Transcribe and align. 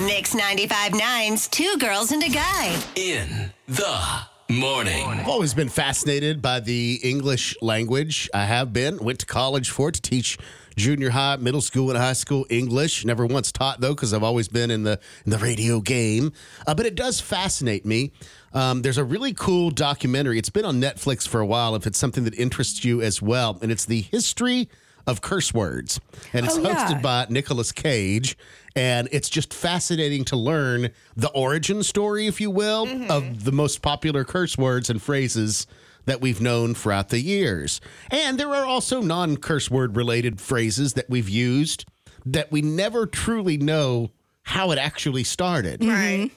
Mix 0.00 0.34
95.9's 0.34 1.46
Two 1.46 1.76
Girls 1.78 2.10
and 2.10 2.20
a 2.24 2.28
Guy. 2.28 2.82
In 2.96 3.52
the 3.68 4.22
morning. 4.50 5.06
I've 5.06 5.28
always 5.28 5.54
been 5.54 5.68
fascinated 5.68 6.42
by 6.42 6.58
the 6.58 6.98
English 7.04 7.54
language. 7.62 8.28
I 8.34 8.44
have 8.44 8.72
been. 8.72 8.98
Went 8.98 9.20
to 9.20 9.26
college 9.26 9.70
for 9.70 9.90
it 9.90 9.94
to 9.94 10.02
teach 10.02 10.36
junior 10.74 11.10
high, 11.10 11.36
middle 11.36 11.60
school, 11.60 11.90
and 11.90 11.98
high 11.98 12.14
school 12.14 12.44
English. 12.50 13.04
Never 13.04 13.24
once 13.24 13.52
taught 13.52 13.80
though, 13.80 13.94
because 13.94 14.12
I've 14.12 14.24
always 14.24 14.48
been 14.48 14.72
in 14.72 14.82
the 14.82 14.98
in 15.24 15.30
the 15.30 15.38
radio 15.38 15.80
game. 15.80 16.32
Uh, 16.66 16.74
but 16.74 16.86
it 16.86 16.96
does 16.96 17.20
fascinate 17.20 17.86
me. 17.86 18.10
Um, 18.52 18.82
there's 18.82 18.98
a 18.98 19.04
really 19.04 19.32
cool 19.32 19.70
documentary. 19.70 20.40
It's 20.40 20.50
been 20.50 20.64
on 20.64 20.80
Netflix 20.80 21.26
for 21.28 21.40
a 21.40 21.46
while. 21.46 21.76
If 21.76 21.86
it's 21.86 21.98
something 21.98 22.24
that 22.24 22.34
interests 22.34 22.84
you 22.84 23.00
as 23.00 23.22
well, 23.22 23.58
and 23.62 23.70
it's 23.70 23.84
the 23.84 24.00
history 24.00 24.68
of 25.06 25.20
curse 25.20 25.52
words, 25.52 26.00
and 26.32 26.46
it's 26.46 26.56
Oh, 26.56 26.62
yeah. 26.62 26.74
hosted 26.88 27.02
by 27.02 27.26
Nicolas 27.28 27.72
Cage. 27.72 28.36
And 28.76 29.08
it's 29.12 29.28
just 29.28 29.54
fascinating 29.54 30.24
to 30.26 30.36
learn 30.36 30.90
the 31.16 31.28
origin 31.30 31.82
story, 31.84 32.26
if 32.26 32.40
you 32.40 32.50
will, 32.50 32.88
of 33.12 33.44
the 33.44 33.52
most 33.52 33.82
popular 33.82 34.24
curse 34.24 34.58
words 34.58 34.90
and 34.90 35.00
phrases 35.00 35.66
that 36.06 36.20
we've 36.20 36.40
known 36.40 36.74
throughout 36.74 37.10
the 37.10 37.20
years. 37.20 37.80
And 38.10 38.36
there 38.38 38.48
are 38.54 38.64
also 38.66 39.00
non 39.00 39.36
curse 39.36 39.70
word 39.70 39.96
related 39.96 40.40
phrases 40.40 40.94
that 40.94 41.08
we've 41.08 41.28
used 41.28 41.84
that 42.26 42.50
we 42.50 42.62
never 42.62 43.06
truly 43.06 43.56
know 43.58 44.10
how 44.42 44.70
it 44.72 44.78
actually 44.78 45.24
started. 45.24 45.84
Right. 45.84 46.30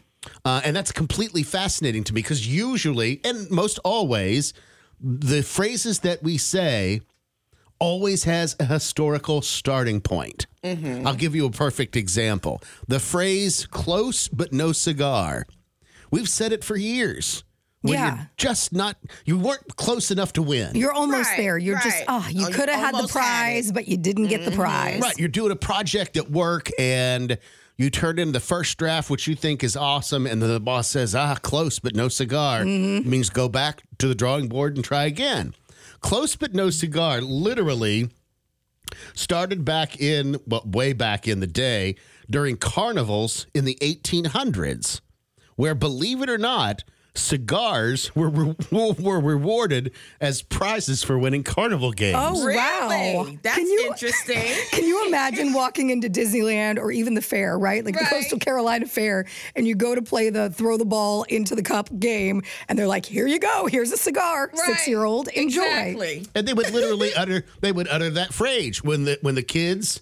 Uh, 0.46 0.62
and 0.64 0.76
that's 0.76 0.92
completely 0.92 1.42
fascinating 1.44 2.04
to 2.04 2.14
me 2.14 2.20
because 2.22 2.48
usually, 2.48 3.20
and 3.24 3.50
most 3.50 3.80
always, 3.84 4.54
the 5.02 5.42
phrases 5.42 6.00
that 6.00 6.22
we 6.22 6.38
say 6.38 7.02
always 7.80 8.24
has 8.26 8.56
a 8.60 8.66
historical 8.66 9.42
starting 9.42 10.02
point. 10.02 10.48
Mm-hmm. 10.64 11.08
I'll 11.08 11.16
give 11.16 11.36
you 11.36 11.46
a 11.46 11.52
perfect 11.52 11.96
example. 11.96 12.62
The 12.88 13.00
phrase 13.00 13.66
close 13.66 14.28
but 14.28 14.52
no 14.54 14.72
cigar. 14.72 15.46
We've 16.12 16.30
said 16.30 16.52
it 16.52 16.64
for 16.64 16.76
years. 16.76 17.44
When 17.82 17.94
Yeah. 17.94 18.16
you're 18.16 18.30
just 18.38 18.74
not, 18.74 18.98
you 19.26 19.38
weren't 19.38 19.76
close 19.76 20.10
enough 20.10 20.34
to 20.34 20.42
win. 20.42 20.76
You're 20.76 20.92
almost 20.94 21.30
Right, 21.30 21.38
there. 21.38 21.58
You're 21.58 21.80
just, 21.80 21.98
right. 21.98 22.06
oh, 22.08 22.28
you 22.30 22.46
Oh, 22.46 22.48
you 22.50 22.54
could 22.54 22.70
have 22.70 22.80
had 22.80 22.94
the 22.94 22.98
almost 22.98 23.14
had 23.14 23.20
prize, 23.20 23.72
but 23.72 23.88
you 23.88 23.98
didn't 23.98 24.28
get 24.28 24.44
the 24.44 24.52
mm-hmm. 24.52 24.60
prize. 24.62 25.02
Right. 25.02 25.18
You're 25.18 25.28
doing 25.28 25.52
a 25.52 25.56
project 25.56 26.18
at 26.18 26.30
work 26.32 26.70
and 26.80 27.38
you 27.78 27.92
turn 27.92 28.18
in 28.18 28.32
the 28.32 28.40
first 28.40 28.78
draft, 28.80 29.10
which 29.12 29.28
you 29.28 29.36
think 29.36 29.64
is 29.64 29.78
awesome, 29.78 30.26
and 30.26 30.42
then 30.42 30.50
the 30.50 30.60
boss 30.60 30.88
says, 30.88 31.14
ah, 31.14 31.36
close 31.36 31.78
but 31.78 31.96
no 31.96 32.08
cigar. 32.08 32.62
Mm-hmm. 32.64 33.08
Means 33.08 33.30
go 33.30 33.48
back 33.48 33.84
to 34.00 34.08
the 34.08 34.16
drawing 34.16 34.48
board 34.48 34.76
and 34.76 34.84
try 34.84 35.06
again. 35.06 35.54
Close 36.02 36.36
but 36.36 36.54
no 36.54 36.70
cigar 36.70 37.22
literally 37.22 38.10
started 39.14 39.66
back 39.66 40.00
in, 40.00 40.40
well, 40.46 40.64
way 40.66 40.94
back 40.94 41.28
in 41.28 41.40
the 41.40 41.48
day 41.48 41.96
during 42.30 42.58
carnivals 42.58 43.48
in 43.54 43.66
the 43.66 43.78
1800s, 43.82 45.02
where, 45.56 45.76
believe 45.76 46.22
it 46.22 46.30
or 46.30 46.38
not, 46.38 46.84
cigars 47.18 48.16
were, 48.16 48.30
re- 48.30 48.56
were 49.00 49.20
rewarded 49.20 49.92
as 50.22 50.42
prizes 50.42 51.04
for 51.04 51.18
winning 51.18 51.44
carnival 51.44 51.92
games. 51.92 52.18
Oh, 52.20 52.44
Really? 52.46 52.58
wow. 52.58 53.28
That's 53.42 53.58
Can 53.58 53.68
you- 53.68 53.88
interesting. 53.88 54.44
Can 54.72 54.86
you 54.86 55.08
imagine 55.08 55.54
walking 55.54 55.90
into 55.90 56.10
Disneyland 56.10 56.78
or 56.78 56.92
even 56.92 57.14
the 57.14 57.22
fair, 57.22 57.58
right? 57.58 57.84
Like 57.84 57.98
the 57.98 58.06
Coastal 58.06 58.40
Carolina 58.40 58.86
Fair, 58.86 59.26
and 59.56 59.68
you 59.68 59.76
go 59.76 59.96
to 59.96 60.02
play 60.02 60.30
the 60.30 60.50
throw 60.50 60.78
the 60.78 60.86
ball 60.86 61.24
into 61.24 61.56
the 61.56 61.64
cup 61.64 61.90
game, 62.00 62.42
and 62.70 62.78
they're 62.78 62.88
like, 62.88 63.06
here 63.06 63.28
you 63.28 63.40
go, 63.40 63.66
here's 63.68 63.92
a 63.92 63.98
cigar, 63.98 64.50
Right. 64.54 64.66
six 64.66 64.88
year 64.88 65.04
old, 65.04 65.28
enjoy. 65.30 65.62
Exactly. 65.64 66.26
And 66.36 66.48
they 66.48 66.54
would 66.54 66.72
literally 66.72 67.14
utter 67.18 67.44
they 67.62 67.72
would 67.72 67.88
utter 67.88 68.10
that 68.12 68.34
phrase 68.34 68.84
when 68.84 69.04
the 69.06 69.18
when 69.22 69.36
the 69.36 69.44
kids 69.44 70.02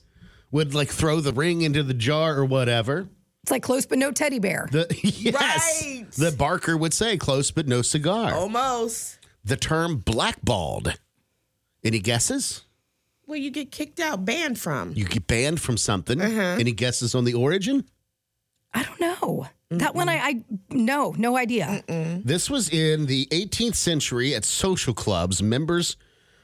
would 0.51 0.73
like 0.73 0.89
throw 0.89 1.19
the 1.21 1.33
ring 1.33 1.61
into 1.61 1.83
the 1.83 1.93
jar 1.93 2.35
or 2.37 2.45
whatever. 2.45 3.07
It's 3.45 3.51
like 3.51 3.61
close 3.61 3.85
but 3.85 3.99
no 3.99 4.11
teddy 4.11 4.39
bear. 4.39 4.67
The 4.71 4.87
yes, 5.03 5.35
Right. 5.83 6.05
the 6.13 6.31
barker 6.31 6.75
would 6.75 6.95
say 6.95 7.15
close 7.15 7.51
but 7.51 7.67
no 7.67 7.83
cigar. 7.83 8.33
Almost. 8.33 9.19
The 9.43 9.55
term 9.55 9.97
blackballed. 9.97 10.97
Any 11.83 11.99
guesses? 11.99 12.63
Where 13.25 13.37
you 13.37 13.51
get 13.51 13.71
kicked 13.71 13.99
out, 13.99 14.25
banned 14.25 14.57
from. 14.59 14.93
You 14.95 15.05
get 15.05 15.27
banned 15.27 15.61
from 15.61 15.77
something. 15.77 16.19
Uh-huh. 16.19 16.57
Any 16.59 16.71
guesses 16.71 17.13
on 17.13 17.23
the 17.23 17.35
origin? 17.35 17.85
I 18.73 18.81
don't 18.81 18.99
know. 18.99 19.45
That 19.69 19.93
one, 19.93 20.09
I, 20.09 20.15
I 20.15 20.43
no, 20.71 21.13
no 21.15 21.37
idea. 21.37 21.83
This 22.25 22.49
was 22.49 22.67
in 22.69 23.05
the 23.05 23.27
18th 23.27 23.75
century 23.75 24.33
at 24.33 24.43
social 24.43 24.95
clubs. 24.95 25.43
Members 25.43 25.97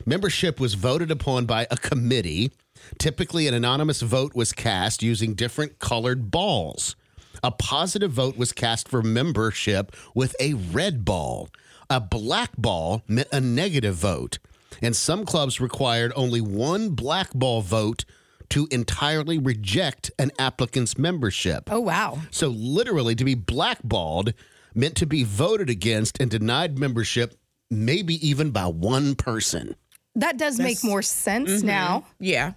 membership 0.06 0.60
was 0.60 0.76
voted 0.76 1.10
upon 1.10 1.48
by 1.48 1.66
a 1.72 1.78
committee. 1.78 2.52
Typically, 2.98 3.48
an 3.48 3.54
anonymous 3.54 4.02
vote 4.02 4.34
was 4.36 4.54
cast 4.54 5.02
using 5.04 5.34
different 5.34 5.80
colored 5.80 6.32
balls. 6.32 6.96
A 7.44 7.52
positive 7.52 8.12
vote 8.12 8.38
was 8.38 8.52
cast 8.52 8.88
for 8.88 9.02
membership 9.02 9.96
with 10.14 10.36
a 10.40 10.54
red 10.54 11.04
ball. 11.06 11.50
A 11.90 12.00
black 12.00 12.52
ball 12.58 13.02
meant 13.08 13.30
a 13.32 13.42
negative 13.42 13.96
vote. 13.96 14.40
And 14.82 14.96
some 14.96 15.26
clubs 15.26 15.60
required 15.60 16.14
only 16.16 16.42
one 16.42 16.90
black 16.90 17.34
ball 17.34 17.62
vote 17.62 18.06
to 18.50 18.68
entirely 18.72 19.38
reject 19.38 20.12
an 20.20 20.32
applicant's 20.38 20.98
membership. 20.98 21.70
Oh, 21.72 21.80
wow. 21.80 22.20
So, 22.32 22.48
literally, 22.50 23.16
to 23.16 23.24
be 23.24 23.36
blackballed 23.36 24.34
meant 24.76 24.96
to 24.98 25.06
be 25.06 25.24
voted 25.24 25.70
against 25.70 26.20
and 26.22 26.30
denied 26.30 26.78
membership, 26.78 27.36
maybe 27.70 28.16
even 28.28 28.52
by 28.52 28.66
one 28.68 29.16
person. 29.16 29.76
That 30.16 30.38
does 30.38 30.60
make 30.60 30.84
more 30.84 31.02
sense 31.02 31.50
Mm-hmm. 31.50 31.68
now. 31.68 32.06
Yeah. 32.20 32.54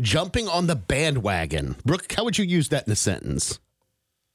Jumping 0.00 0.48
on 0.48 0.66
the 0.66 0.76
bandwagon. 0.76 1.76
Brooke, 1.84 2.12
how 2.12 2.24
would 2.24 2.38
you 2.38 2.44
use 2.44 2.68
that 2.68 2.86
in 2.86 2.92
a 2.92 2.96
sentence? 2.96 3.58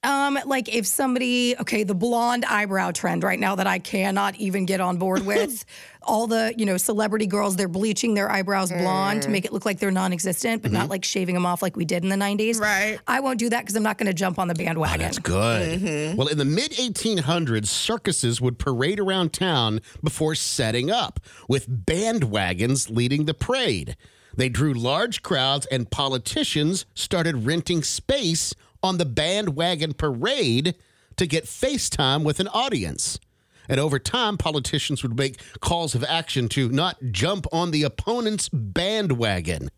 Um, 0.01 0.39
like 0.45 0.73
if 0.73 0.85
somebody, 0.85 1.57
okay, 1.59 1.83
the 1.83 1.93
blonde 1.93 2.45
eyebrow 2.45 2.91
trend 2.91 3.21
right 3.21 3.39
now 3.39 3.55
that 3.55 3.67
I 3.67 3.79
cannot 3.79 4.35
even 4.37 4.65
get 4.65 4.79
on 4.79 4.97
board 4.97 5.25
with, 5.25 5.65
all 6.01 6.25
the 6.25 6.53
you 6.57 6.65
know 6.65 6.77
celebrity 6.77 7.27
girls 7.27 7.57
they're 7.57 7.67
bleaching 7.67 8.13
their 8.13 8.31
eyebrows 8.31 8.71
blonde 8.71 9.21
to 9.21 9.27
mm. 9.27 9.31
make 9.33 9.45
it 9.45 9.51
look 9.51 9.65
like 9.65 9.79
they're 9.79 9.91
non-existent, 9.91 10.61
but 10.61 10.71
not 10.71 10.83
mm-hmm. 10.83 10.91
like 10.91 11.03
shaving 11.03 11.35
them 11.35 11.45
off 11.45 11.61
like 11.61 11.75
we 11.75 11.83
did 11.83 12.03
in 12.03 12.09
the 12.09 12.15
'90s. 12.15 12.59
Right. 12.59 12.97
I 13.07 13.19
won't 13.19 13.39
do 13.39 13.49
that 13.49 13.61
because 13.61 13.75
I'm 13.75 13.83
not 13.83 13.97
going 13.97 14.07
to 14.07 14.13
jump 14.13 14.39
on 14.39 14.47
the 14.47 14.55
bandwagon. 14.55 15.01
Oh, 15.01 15.03
that's 15.03 15.19
good. 15.19 15.81
Mm-hmm. 15.81 16.15
Well, 16.15 16.27
in 16.27 16.37
the 16.37 16.45
mid 16.45 16.71
1800s, 16.71 17.67
circuses 17.67 18.39
would 18.39 18.57
parade 18.57 19.01
around 19.01 19.33
town 19.33 19.81
before 20.01 20.33
setting 20.33 20.89
up, 20.89 21.19
with 21.49 21.67
bandwagons 21.67 22.89
leading 22.89 23.25
the 23.25 23.33
parade. 23.33 23.97
They 24.39 24.47
drew 24.47 24.73
large 24.73 25.21
crowds, 25.21 25.65
and 25.65 25.91
politicians 25.91 26.85
started 26.93 27.45
renting 27.45 27.83
space 27.83 28.55
on 28.81 28.97
the 28.97 29.03
bandwagon 29.03 29.93
parade 29.93 30.75
to 31.17 31.27
get 31.27 31.43
FaceTime 31.43 32.23
with 32.23 32.39
an 32.39 32.47
audience. 32.47 33.19
And 33.67 33.81
over 33.81 33.99
time, 33.99 34.37
politicians 34.37 35.03
would 35.03 35.17
make 35.17 35.41
calls 35.59 35.93
of 35.93 36.05
action 36.05 36.47
to 36.49 36.69
not 36.69 36.95
jump 37.11 37.47
on 37.51 37.71
the 37.71 37.83
opponent's 37.83 38.47
bandwagon. 38.47 39.71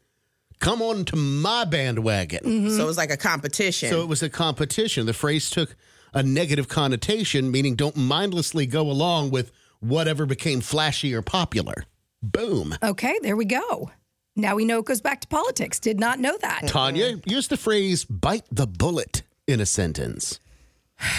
Come 0.59 0.83
on 0.83 1.05
to 1.05 1.15
my 1.15 1.65
bandwagon. 1.65 2.43
Mm-hmm. 2.43 2.77
So 2.77 2.83
it 2.83 2.85
was 2.85 2.97
like 2.97 3.09
a 3.09 3.17
competition. 3.17 3.89
So 3.89 4.03
it 4.03 4.07
was 4.07 4.21
a 4.21 4.29
competition. 4.29 5.07
The 5.07 5.13
phrase 5.13 5.49
took 5.49 5.75
a 6.13 6.21
negative 6.21 6.67
connotation, 6.67 7.49
meaning 7.49 7.73
don't 7.73 7.97
mindlessly 7.97 8.67
go 8.67 8.83
along 8.83 9.31
with 9.31 9.51
whatever 9.79 10.27
became 10.27 10.61
flashy 10.61 11.15
or 11.15 11.23
popular. 11.23 11.85
Boom. 12.21 12.75
Okay, 12.83 13.17
there 13.23 13.35
we 13.35 13.45
go. 13.45 13.89
Now 14.41 14.55
we 14.55 14.65
know 14.65 14.79
it 14.79 14.85
goes 14.85 15.01
back 15.01 15.21
to 15.21 15.27
politics. 15.27 15.79
Did 15.79 15.99
not 15.99 16.19
know 16.19 16.35
that. 16.41 16.63
Tanya, 16.67 17.19
use 17.25 17.47
the 17.47 17.57
phrase 17.57 18.03
bite 18.05 18.43
the 18.51 18.65
bullet 18.67 19.21
in 19.47 19.59
a 19.61 19.65
sentence. 19.65 20.39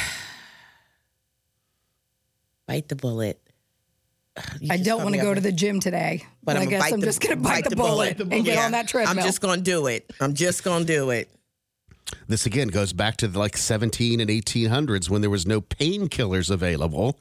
bite 2.66 2.88
the 2.88 2.97
bullet. 2.97 3.38
You 4.60 4.69
I 4.72 4.78
don't 4.78 5.03
want 5.03 5.15
to 5.15 5.21
go 5.21 5.34
to 5.34 5.41
the 5.41 5.53
gym 5.53 5.78
today, 5.78 6.25
but, 6.43 6.56
I 6.56 6.62
I'ma 6.62 6.71
guess 6.71 6.93
I'm 6.93 7.00
the- 7.00 7.06
just 7.06 7.21
going 7.21 7.37
to 7.37 7.43
bite, 7.43 7.69
the, 7.69 7.77
bullet, 7.77 8.19
and 8.19 8.31
get 8.31 8.55
Yeah. 8.55 8.65
on 8.65 8.72
that 8.72 8.88
treadmill. 8.88 9.19
I'm 9.19 9.25
just 9.25 9.41
going 9.43 9.59
to 9.59 9.62
do 9.65 9.87
it. 9.89 10.10
I'm 10.21 10.33
just 10.34 10.65
going 10.65 10.87
to 10.87 10.93
do 10.93 11.10
it. 11.10 11.31
This 12.28 12.47
again 12.47 12.69
goes 12.69 12.93
back 12.94 13.16
to 13.19 13.28
the 13.28 13.39
like 13.39 13.56
17 13.59 14.21
and 14.21 14.31
1800s 14.31 15.10
when 15.10 15.21
there 15.21 15.30
was 15.30 15.47
no 15.47 15.60
painkillers 15.60 16.51
available. 16.51 17.21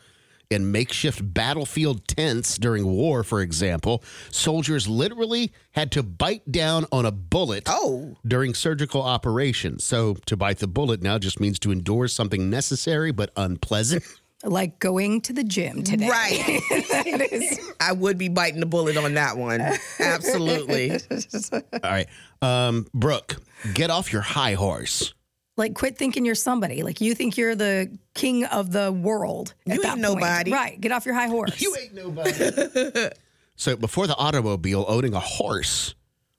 In 0.52 0.70
makeshift 0.70 1.34
battlefield 1.34 2.06
tents 2.10 2.58
during 2.58 2.86
war, 2.86 3.24
for 3.24 3.40
example, 3.42 4.04
soldiers 4.32 4.86
literally 4.86 5.54
had 5.72 5.94
to 5.94 6.04
bite 6.04 6.52
down 6.52 6.86
on 6.92 7.06
a 7.06 7.12
bullet 7.12 7.64
Oh. 7.68 8.18
during 8.28 8.54
surgical 8.54 9.02
operations. 9.02 9.86
So 9.86 10.16
to 10.26 10.36
bite 10.36 10.58
the 10.60 10.68
bullet 10.68 11.02
now 11.02 11.18
just 11.18 11.40
means 11.40 11.58
to 11.60 11.72
endure 11.72 12.10
something 12.10 12.50
necessary 12.50 13.14
but 13.14 13.32
unpleasant. 13.38 14.04
like 14.44 14.78
going 14.80 15.22
to 15.22 15.32
the 15.32 15.46
gym 15.46 15.84
today. 15.84 16.10
Right. 16.10 16.60
I 17.80 17.94
would 17.94 18.18
be 18.18 18.28
biting 18.28 18.60
the 18.60 18.66
bullet 18.66 18.98
on 18.98 19.14
that 19.14 19.38
one. 19.38 19.62
Absolutely. 20.00 20.92
All 20.92 21.62
right. 21.82 22.08
Um, 22.42 22.88
Brooke, 22.94 23.38
get 23.74 23.90
off 23.90 24.12
your 24.12 24.22
high 24.24 24.56
horse. 24.56 25.14
Like, 25.62 25.76
quit 25.76 25.96
thinking 25.96 26.26
you're 26.26 26.34
somebody. 26.34 26.82
Like, 26.82 27.02
you 27.02 27.14
think 27.14 27.38
you're 27.38 27.54
the 27.54 27.96
king 28.16 28.46
of 28.46 28.72
the 28.72 28.92
world. 28.92 29.54
You 29.66 29.84
ain't 29.86 30.00
nobody. 30.00 30.52
Right. 30.52 30.82
Get 30.82 30.92
off 30.92 31.06
your 31.06 31.14
high 31.14 31.28
horse. 31.28 31.52
You 31.62 31.76
ain't 31.80 31.94
nobody. 31.94 33.10
so 33.56 33.76
before 33.76 34.08
the 34.08 34.16
automobile, 34.16 34.86
owning 34.88 35.14
a 35.14 35.20
horse 35.20 35.94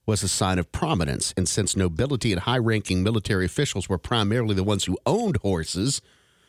was 0.07 0.25
a 0.25 0.29
sign 0.29 0.59
of 0.59 0.73
prominence. 0.73 1.33
And 1.37 1.49
since 1.49 1.77
nobility 1.77 2.33
and 2.33 2.41
high 2.41 2.59
ranking 2.59 3.05
military 3.05 3.47
officials 3.47 3.89
were 3.89 3.97
primarily 3.97 4.57
the 4.57 4.65
ones 4.65 4.87
who 4.87 4.99
owned 5.07 5.37
horses, 5.37 6.03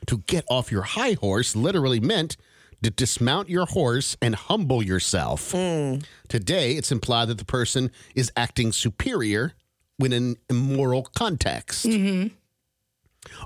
to 0.08 0.18
get 0.18 0.44
off 0.50 0.72
your 0.72 0.82
high 0.82 1.14
horse 1.14 1.56
literally 1.56 2.00
meant 2.00 2.38
to 2.82 2.90
dismount 2.90 3.50
your 3.50 3.68
horse 3.68 4.18
and 4.20 4.34
humble 4.34 4.82
yourself. 4.82 5.52
Hmm. 5.52 5.98
Today, 6.28 6.74
it's 6.74 6.92
implied 6.92 7.28
that 7.28 7.38
the 7.38 7.46
person 7.46 7.92
is 8.16 8.32
acting 8.36 8.72
superior 8.72 9.54
when 9.98 10.12
in 10.12 10.24
an 10.24 10.36
immoral 10.50 11.04
context. 11.16 11.86
Mm-hmm. 11.86 12.34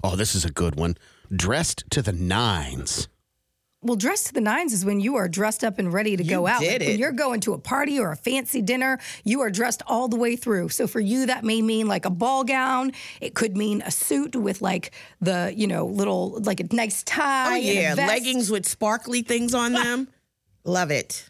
Oh, 0.04 0.16
this 0.16 0.36
is 0.36 0.46
a 0.46 0.52
good 0.52 0.76
one. 0.76 0.98
Dressed 1.36 1.84
to 1.92 2.02
the 2.02 2.14
nines. 2.14 3.08
Well, 3.82 3.96
dressed 3.96 4.28
to 4.28 4.34
the 4.34 4.42
nines 4.42 4.74
is 4.74 4.84
when 4.84 5.00
you 5.00 5.18
are 5.18 5.28
dressed 5.30 5.64
up 5.64 5.78
and 5.78 5.94
ready 5.94 6.18
to 6.18 6.24
go 6.24 6.48
out. 6.48 6.62
did 6.62 6.82
Like, 6.82 6.90
When 6.90 7.00
you're 7.00 7.12
going 7.12 7.40
to 7.42 7.54
a 7.54 7.60
party 7.60 8.00
or 8.00 8.12
a 8.12 8.16
fancy 8.16 8.62
dinner, 8.62 8.98
you 9.24 9.42
are 9.42 9.52
dressed 9.52 9.84
all 9.86 10.08
the 10.08 10.16
way 10.16 10.36
through. 10.36 10.70
So 10.70 10.88
for 10.88 11.00
you, 11.00 11.28
that 11.28 11.44
may 11.44 11.62
mean 11.62 11.88
like 11.88 12.06
a 12.06 12.10
ball 12.10 12.44
gown. 12.44 12.92
It 13.22 13.36
could 13.36 13.56
mean 13.56 13.84
a 13.86 13.92
suit 13.92 14.36
with 14.36 14.62
like 14.64 14.94
the, 15.22 15.54
you 15.56 15.68
know, 15.68 15.86
little, 15.86 16.40
like 16.42 16.60
a 16.60 16.76
nice 16.76 17.04
tie. 17.04 17.52
Oh 17.52 17.56
and 17.56 17.64
a 17.66 17.74
yeah, 17.74 17.96
vest. 17.96 18.08
leggings 18.12 18.50
with 18.50 18.68
sparkly 18.68 19.22
things 19.22 19.54
on 19.54 19.74
them. 19.74 20.08
Love 20.64 20.90
it. 20.92 21.30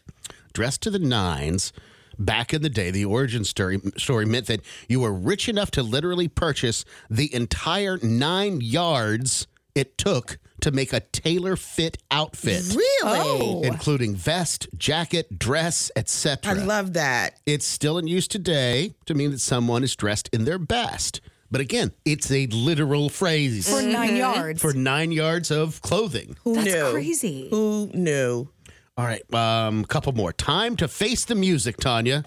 dressed 0.54 0.80
to 0.82 0.90
the 0.90 0.98
nines. 0.98 1.72
Back 2.18 2.52
in 2.52 2.62
the 2.62 2.68
day, 2.68 2.90
the 2.90 3.04
origin 3.04 3.44
story, 3.44 3.80
story 3.96 4.26
meant 4.26 4.46
that 4.46 4.60
you 4.88 5.00
were 5.00 5.12
rich 5.12 5.48
enough 5.48 5.70
to 5.72 5.82
literally 5.82 6.28
purchase 6.28 6.84
the 7.08 7.32
entire 7.32 7.98
nine 8.02 8.60
yards 8.60 9.46
it 9.74 9.96
took 9.96 10.38
to 10.60 10.72
make 10.72 10.92
a 10.92 11.00
tailor 11.00 11.54
fit 11.54 11.98
outfit, 12.10 12.64
Really? 12.74 12.80
Oh. 13.04 13.60
including 13.62 14.16
vest, 14.16 14.66
jacket, 14.76 15.38
dress, 15.38 15.90
etc. 15.94 16.52
I 16.52 16.64
love 16.64 16.94
that. 16.94 17.38
it's 17.46 17.66
still 17.66 17.98
in 17.98 18.08
use 18.08 18.26
today 18.26 18.94
to 19.06 19.14
mean 19.14 19.30
that 19.30 19.40
someone 19.40 19.84
is 19.84 19.94
dressed 19.94 20.28
in 20.32 20.44
their 20.44 20.58
best. 20.58 21.20
But 21.50 21.60
again, 21.62 21.92
it's 22.04 22.30
a 22.30 22.46
literal 22.48 23.08
phrase 23.08 23.68
for 23.70 23.80
9 23.80 24.08
mm-hmm. 24.08 24.16
yards. 24.16 24.60
for 24.60 24.74
nine 24.74 25.12
yards 25.12 25.50
of 25.50 25.80
clothing. 25.80 26.36
Who 26.44 26.56
That's 26.56 26.66
knew? 26.66 26.90
crazy. 26.92 27.48
Who 27.48 27.90
knew? 27.94 28.50
All 28.98 29.04
right, 29.04 29.22
um, 29.32 29.84
couple 29.84 30.12
more. 30.12 30.32
Time 30.32 30.74
to 30.76 30.88
face 30.88 31.24
the 31.24 31.36
music, 31.36 31.76
Tanya. 31.76 32.24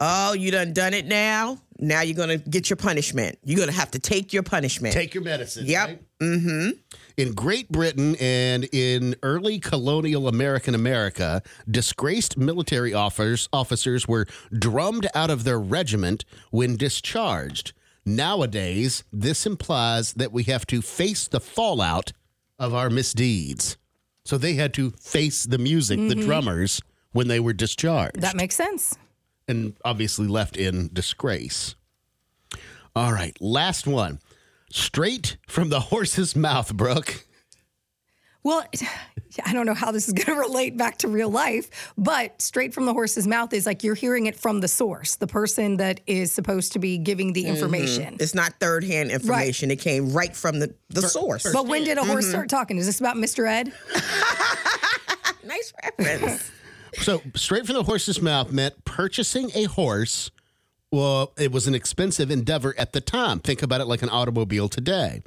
Oh, 0.00 0.34
you 0.34 0.50
done 0.50 0.74
done 0.74 0.92
it 0.92 1.06
now? 1.06 1.58
Now 1.78 2.02
you're 2.02 2.14
gonna 2.14 2.36
get 2.36 2.68
your 2.68 2.76
punishment. 2.76 3.38
You're 3.42 3.58
gonna 3.58 3.72
have 3.72 3.90
to 3.92 3.98
take 3.98 4.34
your 4.34 4.42
punishment. 4.42 4.92
Take 4.92 5.14
your 5.14 5.24
medicine. 5.24 5.64
Yep. 5.64 6.02
Mm-hmm. 6.20 6.68
In 7.16 7.32
Great 7.32 7.70
Britain 7.70 8.16
and 8.20 8.64
in 8.70 9.16
early 9.22 9.58
colonial 9.58 10.28
American 10.28 10.74
America, 10.74 11.42
disgraced 11.70 12.36
military 12.36 12.92
officers, 12.92 13.48
officers 13.50 14.06
were 14.06 14.26
drummed 14.52 15.08
out 15.14 15.30
of 15.30 15.44
their 15.44 15.58
regiment 15.58 16.26
when 16.50 16.76
discharged. 16.76 17.72
Nowadays, 18.04 19.04
this 19.10 19.46
implies 19.46 20.12
that 20.12 20.32
we 20.32 20.42
have 20.44 20.66
to 20.66 20.82
face 20.82 21.26
the 21.26 21.40
fallout 21.40 22.12
of 22.58 22.74
our 22.74 22.90
misdeeds. 22.90 23.78
So 24.28 24.36
they 24.36 24.56
had 24.56 24.74
to 24.74 24.90
face 24.90 25.44
the 25.44 25.56
music, 25.56 25.98
the 25.98 26.14
mm-hmm. 26.14 26.20
drummers, 26.20 26.82
when 27.12 27.28
they 27.28 27.40
were 27.40 27.54
discharged 27.54 28.20
that 28.20 28.36
makes 28.36 28.54
sense. 28.56 28.94
and 29.48 29.74
obviously 29.86 30.26
left 30.26 30.58
in 30.58 30.90
disgrace. 30.92 31.74
All 32.94 33.10
right, 33.10 33.34
last 33.40 33.86
one. 33.86 34.20
Straight 34.70 35.38
from 35.46 35.70
the 35.70 35.80
horse's 35.80 36.36
mouth, 36.36 36.74
Brooke. 36.74 37.24
Well, 38.42 38.64
I 39.44 39.52
don't 39.52 39.66
know 39.66 39.74
how 39.74 39.92
this 39.92 40.08
is 40.08 40.14
going 40.14 40.26
to 40.26 40.34
relate 40.34 40.76
back 40.76 40.98
to 40.98 41.08
real 41.08 41.28
life, 41.28 41.92
but 41.98 42.40
straight 42.40 42.72
from 42.72 42.86
the 42.86 42.92
horse's 42.92 43.26
mouth 43.26 43.52
is 43.52 43.66
like 43.66 43.84
you're 43.84 43.94
hearing 43.94 44.26
it 44.26 44.36
from 44.36 44.60
the 44.60 44.68
source, 44.68 45.16
the 45.16 45.26
person 45.26 45.76
that 45.76 46.00
is 46.06 46.32
supposed 46.32 46.72
to 46.72 46.78
be 46.78 46.98
giving 46.98 47.34
the 47.34 47.44
mm-hmm. 47.44 47.54
information. 47.54 48.16
It's 48.20 48.34
not 48.34 48.54
third 48.58 48.84
hand 48.84 49.10
information. 49.10 49.70
It 49.70 49.80
came 49.80 50.12
right 50.12 50.34
from 50.34 50.60
the, 50.60 50.74
the 50.88 51.02
source. 51.02 51.50
But 51.52 51.66
when 51.66 51.84
did 51.84 51.98
a 51.98 52.04
horse 52.04 52.24
mm-hmm. 52.24 52.30
start 52.30 52.48
talking? 52.48 52.78
Is 52.78 52.86
this 52.86 53.00
about 53.00 53.16
Mr. 53.16 53.46
Ed? 53.46 53.72
nice 55.44 55.72
reference. 55.82 56.50
So, 57.00 57.22
straight 57.36 57.64
from 57.64 57.74
the 57.74 57.84
horse's 57.84 58.20
mouth 58.20 58.50
meant 58.50 58.84
purchasing 58.84 59.50
a 59.54 59.64
horse. 59.64 60.30
Well, 60.90 61.32
it 61.38 61.52
was 61.52 61.68
an 61.68 61.74
expensive 61.74 62.30
endeavor 62.30 62.74
at 62.78 62.92
the 62.92 63.00
time. 63.00 63.38
Think 63.38 63.62
about 63.62 63.80
it 63.80 63.84
like 63.84 64.02
an 64.02 64.08
automobile 64.08 64.68
today. 64.68 65.22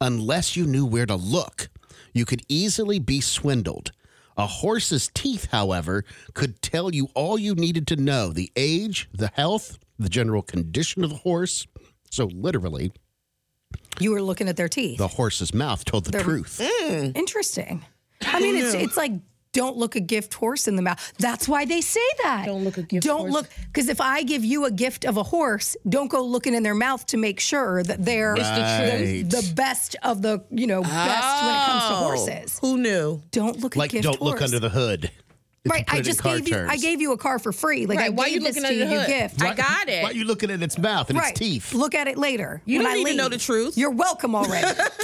Unless 0.00 0.56
you 0.56 0.66
knew 0.66 0.84
where 0.84 1.06
to 1.06 1.16
look, 1.16 1.69
you 2.12 2.24
could 2.24 2.42
easily 2.48 2.98
be 2.98 3.20
swindled. 3.20 3.92
A 4.36 4.46
horse's 4.46 5.10
teeth, 5.12 5.48
however, 5.50 6.04
could 6.34 6.62
tell 6.62 6.94
you 6.94 7.08
all 7.14 7.38
you 7.38 7.54
needed 7.54 7.86
to 7.88 7.96
know 7.96 8.30
the 8.32 8.50
age, 8.56 9.08
the 9.12 9.30
health, 9.34 9.78
the 9.98 10.08
general 10.08 10.42
condition 10.42 11.04
of 11.04 11.10
the 11.10 11.16
horse. 11.16 11.66
So, 12.10 12.24
literally, 12.26 12.92
You 14.00 14.12
were 14.12 14.22
looking 14.22 14.48
at 14.48 14.56
their 14.56 14.68
teeth. 14.68 14.98
the 14.98 15.08
horse's 15.08 15.52
mouth 15.52 15.84
told 15.84 16.06
the 16.06 16.18
truth. 16.22 16.58
Mm. 16.62 17.16
Interesting. 17.16 17.84
I 18.22 18.40
mean, 18.40 18.56
it's 18.56 18.74
it's 18.74 18.96
like 18.96 19.12
don't 19.52 19.76
look 19.76 19.96
a 19.96 20.00
gift 20.00 20.34
horse 20.34 20.68
in 20.68 20.76
the 20.76 20.82
mouth. 20.82 21.12
That's 21.18 21.48
why 21.48 21.64
they 21.64 21.80
say 21.80 22.00
that. 22.22 22.46
Don't 22.46 22.62
look 22.64 22.78
a 22.78 22.82
gift 22.82 23.04
horse. 23.04 23.16
Don't 23.18 23.30
horse. 23.30 23.32
look 23.32 23.48
because 23.66 23.88
if 23.88 24.00
I 24.00 24.22
give 24.22 24.44
you 24.44 24.64
a 24.64 24.70
gift 24.70 25.04
of 25.04 25.16
a 25.16 25.22
horse, 25.22 25.76
don't 25.88 26.08
go 26.08 26.24
looking 26.24 26.54
in 26.54 26.62
their 26.62 26.74
mouth 26.74 27.04
to 27.06 27.16
make 27.16 27.40
sure 27.40 27.82
that 27.82 28.04
they're 28.04 28.34
It's 28.36 28.48
the 29.32 29.40
the, 29.40 29.52
best 29.54 29.96
of 30.02 30.22
the 30.22 30.44
you 30.50 30.66
know 30.66 30.82
best 30.82 31.42
when 31.44 31.54
it 31.54 31.66
comes 31.66 31.82
to 31.84 31.90
Oh, 31.90 31.96
horses. 31.96 32.58
Who 32.60 32.78
knew? 32.78 33.20
Don't 33.32 33.58
look 33.60 33.74
Like, 33.74 33.90
a 33.90 33.94
gift 33.94 34.04
don't 34.04 34.16
horse. 34.18 34.32
look 34.32 34.42
under 34.42 34.60
the 34.60 34.68
hood. 34.68 35.10
Right, 35.66 35.84
I 35.88 36.00
just 36.00 36.22
gave 36.22 36.48
you. 36.48 36.56
I 36.56 36.78
gave 36.78 37.02
you 37.02 37.12
a 37.12 37.18
car 37.18 37.38
for 37.38 37.52
free. 37.52 37.84
Like 37.84 37.98
I 37.98 38.08
why 38.08 38.30
gave 38.30 38.34
you 38.36 38.40
this 38.40 38.56
looking 38.56 38.70
to 38.70 38.74
you, 38.74 38.84
the 38.86 38.90
your 38.92 39.00
hood? 39.02 39.08
gift. 39.08 39.42
I 39.42 39.52
got 39.54 39.88
it. 39.90 40.02
Why 40.02 40.10
are 40.10 40.14
you 40.14 40.24
looking 40.24 40.50
at 40.50 40.62
its 40.62 40.78
mouth 40.78 41.10
and 41.10 41.18
right. 41.18 41.32
its 41.32 41.38
teeth? 41.38 41.74
Look 41.74 41.94
at 41.94 42.08
it 42.08 42.16
later. 42.16 42.62
You 42.64 42.78
don't 42.80 42.90
I 42.90 42.94
need 42.94 43.08
to 43.08 43.14
know 43.14 43.28
the 43.28 43.36
truth. 43.36 43.76
You're 43.76 43.90
welcome 43.90 44.34
already. 44.34 44.66